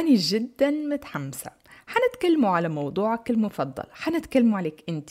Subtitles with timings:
[0.00, 1.50] أنا جدا متحمسة.
[1.86, 3.84] حنتكلموا على موضوعك المفضل.
[3.90, 5.10] حنتكلموا عليك أنت.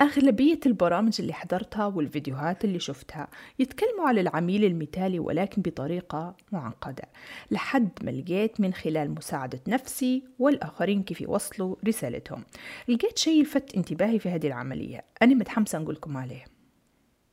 [0.00, 3.28] أغلبية البرامج اللي حضرتها والفيديوهات اللي شفتها
[3.58, 7.02] يتكلموا على العميل المثالي ولكن بطريقة معقدة.
[7.50, 12.44] لحد ما لقيت من خلال مساعدة نفسي والآخرين كيف يوصلوا رسالتهم.
[12.88, 15.04] لقيت شيء لفت انتباهي في هذه العملية.
[15.22, 16.44] أنا متحمسة نقول لكم عليه.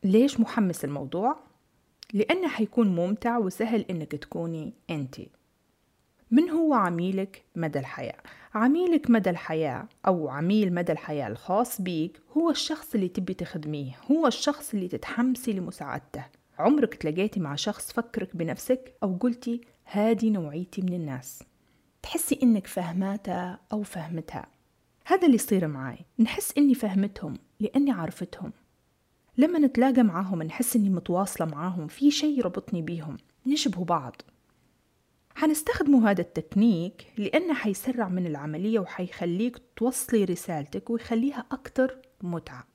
[0.04, 1.40] ليش محمس الموضوع؟
[2.14, 5.37] لأنه حيكون ممتع وسهل إنك تكوني أنتي
[6.32, 8.18] من هو عميلك مدى الحياة؟
[8.54, 14.28] عميلك مدى الحياة أو عميل مدى الحياة الخاص بيك هو الشخص اللي تبي تخدميه هو
[14.28, 16.26] الشخص اللي تتحمسي لمساعدته.
[16.60, 21.44] عمرك تلاقيتي مع شخص فكرك بنفسك أو قلتي هادي نوعيتي من الناس.
[22.04, 24.48] تحسي إنك فهماتها أو فهمتها.
[25.06, 25.98] هذا اللي يصير معاي.
[26.20, 28.54] نحس إني فهمتهم لأني عرفتهم.
[29.38, 33.18] لما نتلاقى معاهم نحس إني متواصلة معاهم في شيء ربطني بيهم.
[33.46, 34.22] نشبه بعض.
[35.38, 42.68] حنستخدموا هذا التكنيك لأنه حيسرع من العملية وحيخليك توصلي رسالتك ويخليها أكتر متعة.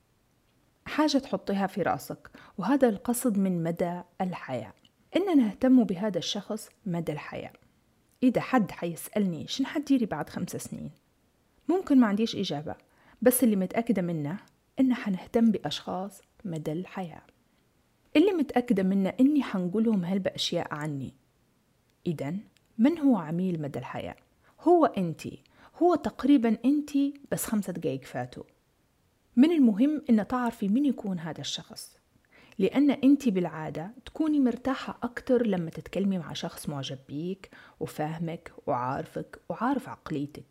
[0.87, 4.73] حاجة تحطيها في رأسك وهذا القصد من مدى الحياة.
[5.17, 7.53] إننا نهتم بهذا الشخص مدى الحياة.
[8.23, 10.91] إذا حد حيسألني شن حديري بعد خمس سنين؟
[11.69, 12.75] ممكن ما عنديش إجابة
[13.23, 14.37] بس اللي متأكدة منه
[14.81, 17.23] إن حنهتم بأشخاص مدى الحياة.
[18.17, 21.15] اللي متأكدة منه إني حنقولهم هالبأشياء عني.
[22.07, 22.35] إذا
[22.79, 24.17] من هو عميل مدى الحياة؟
[24.61, 25.23] هو أنت.
[25.83, 26.91] هو تقريبا أنت
[27.33, 28.45] بس خمسة دقايق فاتوا.
[29.37, 31.97] من المهم أن تعرفي من يكون هذا الشخص.
[32.59, 39.89] لأن أنت بالعادة تكوني مرتاحة أكتر لما تتكلمي مع شخص معجب بيك وفاهمك وعارفك وعارف
[39.89, 40.45] عقليتك.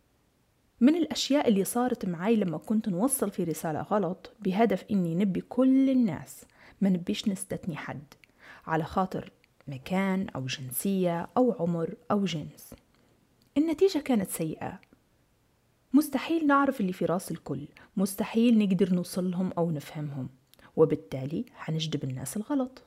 [0.80, 5.90] من الأشياء اللي صارت معي لما كنت نوصل في رسالة غلط بهدف إني نبي كل
[5.90, 6.44] الناس
[6.80, 8.14] ما نبيش نستثني حد.
[8.66, 9.32] على خاطر
[9.68, 12.74] مكان أو جنسية أو عمر أو جنس.
[13.58, 14.80] النتيجة كانت سيئة.
[15.92, 17.68] مستحيل نعرف اللي في رأس الكل.
[17.96, 20.28] مستحيل نقدر نوصلهم أو نفهمهم.
[20.76, 22.82] وبالتالي حنجذب الناس الغلط.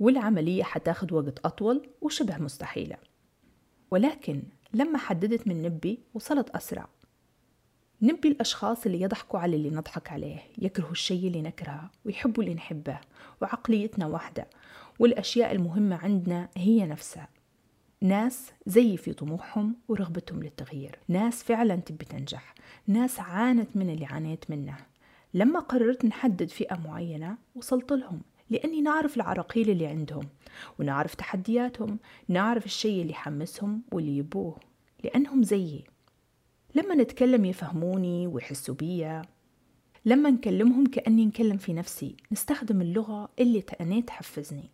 [0.00, 2.96] والعملية حتاخد وقت أطول وشبه مستحيلة.
[3.90, 4.42] ولكن
[4.74, 6.88] لما حددت من نبي وصلت أسرع.
[8.02, 13.00] نبي الأشخاص اللي يضحكوا على اللي نضحك عليه يكرهوا الشيء اللي نكرهه ويحبوا اللي نحبه
[13.42, 14.46] وعقليتنا واحدة.
[14.98, 17.28] والأشياء المهمة عندنا هي نفسها.
[18.00, 20.98] ناس زي في طموحهم ورغبتهم للتغيير.
[21.08, 22.54] ناس فعلا تبي تنجح.
[22.86, 24.76] ناس عانت من اللي عانيت منه.
[25.34, 28.20] لما قررت نحدد فئة معينة وصلت لهم
[28.50, 30.28] لأني نعرف العراقيل اللي عندهم
[30.78, 34.56] ونعرف تحدياتهم نعرف الشيء اللي يحمسهم واللي يبوه
[35.04, 35.84] لأنهم زيي.
[36.74, 39.22] لما نتكلم يفهموني ويحسوا بيا
[40.04, 44.70] لما نكلمهم كأني نكلم في نفسي نستخدم اللغة اللي تأني تحفزني.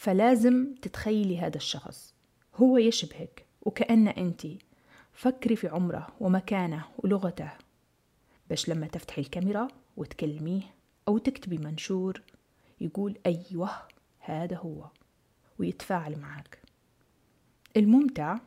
[0.00, 2.14] فلازم تتخيلي هذا الشخص.
[2.56, 4.46] هو يشبهك وكأن أنت.
[5.12, 7.50] فكري في عمره ومكانه ولغته.
[8.48, 10.62] باش لما تفتحي الكاميرا وتكلميه
[11.08, 12.22] أو تكتبي منشور
[12.80, 13.70] يقول أيوه
[14.18, 14.86] هذا هو
[15.58, 16.58] ويتفاعل معك
[17.76, 18.38] الممتع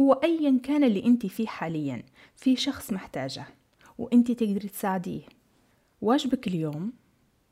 [0.00, 2.02] هو أيا كان اللي أنت فيه حاليا
[2.36, 3.46] في شخص محتاجه
[3.98, 5.22] وأنت تقدري تساعديه.
[6.00, 6.92] واجبك اليوم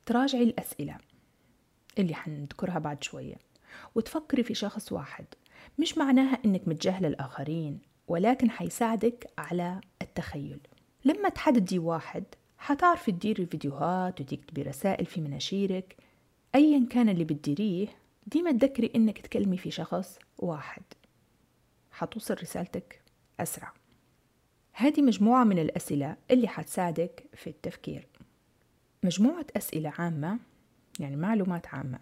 [0.07, 0.99] تراجعي الأسئلة.
[1.99, 3.37] اللي حنذكرها بعد شوية.
[3.95, 5.25] وتفكري في شخص واحد
[5.79, 10.61] مش معناها إنك متجاهلة الآخرين ولكن حيساعدك على التخيل.
[11.05, 12.25] لما تحددي واحد
[12.59, 15.97] حتعرفي تديري فيديوهات وتكتبي رسائل في مناشيرك.
[16.55, 17.89] أيا كان اللي بتديريه
[18.27, 20.83] ديما تذكري إنك تكلمي في شخص واحد.
[21.91, 23.01] حتوصل رسالتك
[23.41, 23.73] أسرع.
[24.73, 28.07] هذه مجموعة من الأسئلة اللي حتساعدك في التفكير.
[29.05, 30.39] مجموعة أسئلة عامة
[31.01, 31.99] يعني معلومات عامة.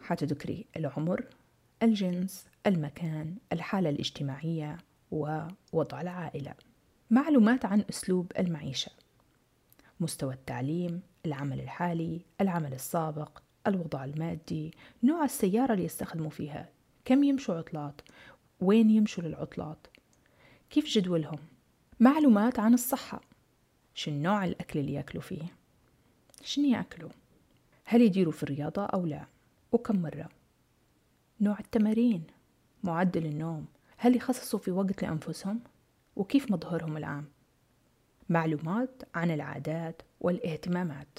[0.00, 1.24] حتذكري العمر
[1.82, 4.78] الجنس المكان الحالة الاجتماعية
[5.10, 6.54] ووضع العائلة.
[7.10, 8.90] معلومات عن أسلوب المعيشة.
[10.00, 16.68] مستوى التعليم العمل الحالي العمل السابق الوضع المادي نوع السيارة اللي يستخدموا فيها
[17.04, 18.00] كم يمشوا عطلات
[18.60, 19.86] وين يمشوا للعطلات.
[20.70, 21.38] كيف جدولهم؟
[22.00, 23.20] معلومات عن الصحة.
[23.94, 25.42] شن نوع الأكل اللي يأكلوا فيه؟
[26.42, 27.10] شن يأكلوا؟
[27.84, 29.26] هل يديروا في الرياضة أو لا؟
[29.72, 30.28] وكم مرة؟
[31.40, 32.22] نوع التمارين.
[32.82, 33.66] معدل النوم.
[33.96, 35.60] هل يخصصوا في وقت لأنفسهم؟
[36.16, 37.24] وكيف مظهرهم العام؟
[38.28, 41.18] معلومات عن العادات والاهتمامات.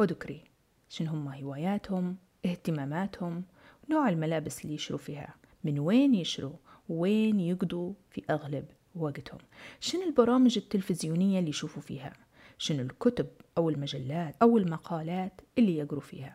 [0.00, 0.44] أذكري
[0.88, 2.16] شن هم هواياتهم
[2.46, 3.44] اهتماماتهم
[3.90, 6.56] نوع الملابس اللي يشروا فيها من وين يشروا
[6.88, 8.64] وين يقضوا في أغلب
[8.94, 9.40] وقتهم.
[9.80, 12.12] شن البرامج التلفزيونية اللي يشوفوا فيها؟
[12.58, 13.26] شنو الكتب
[13.58, 16.34] أو المجلات أو المقالات اللي يقروا فيها؟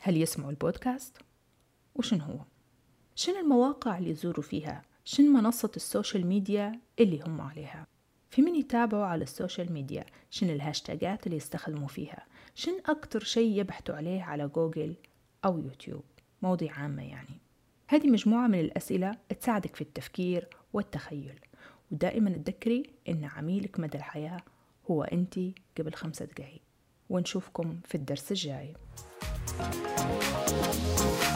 [0.00, 1.16] هل يسمعوا البودكاست؟
[1.94, 2.38] وشن هو؟
[3.14, 7.86] شنو المواقع اللي يزوروا فيها؟ شن منصة ال social media اللي هم عليها؟
[8.30, 13.60] في من يتابعوا على ال social media؟ شن الهاشتاجات اللي يستخدموا فيها؟ شن أكتر شيء
[13.60, 14.94] يبحثوا عليه على جوجل
[15.44, 16.04] أو يوتيوب؟
[16.42, 17.38] مواضيع عامة يعني.
[17.88, 21.40] هذه مجموعة من الأسئلة تساعدك في التفكير والتخيل.
[21.90, 24.40] ودائما تذكري إن عميلك مدى الحياة
[24.90, 25.38] هو أنت
[25.78, 26.60] قبل خمسة دقايق.
[27.10, 28.74] ونشوفكم في الدرس الجاي.
[29.58, 31.33] thank you